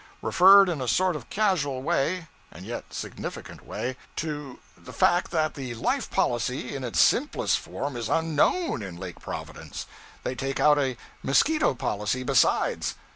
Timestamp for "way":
1.83-2.27, 3.67-3.95